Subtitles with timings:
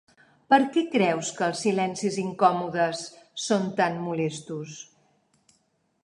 [0.51, 3.03] Per què creus que els silencis incòmodes
[3.43, 4.79] són tan molestos?